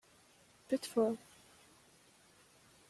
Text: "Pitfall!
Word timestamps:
"Pitfall! 0.67 1.19